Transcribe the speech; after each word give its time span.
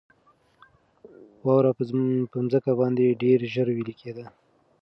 واوره 1.45 1.71
په 1.77 1.83
مځکه 2.45 2.71
باندې 2.79 3.17
ډېره 3.21 3.45
ژر 3.53 3.67
ویلي 3.75 3.95
کېده. 4.01 4.25